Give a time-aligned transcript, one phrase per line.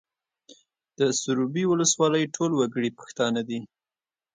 [0.97, 3.59] د سروبي ولسوالۍ ټول وګړي پښتانه دي